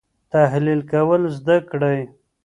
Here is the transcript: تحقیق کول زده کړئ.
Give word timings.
تحقیق 0.31 0.79
کول 0.91 1.21
زده 1.37 1.55
کړئ. 1.69 1.99